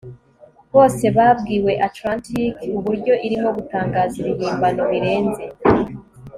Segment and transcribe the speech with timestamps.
[0.73, 2.45] Bose babwiwe Atlantike
[2.77, 2.91] ubu
[3.27, 5.43] irimo gutangaza ibihimbano birenze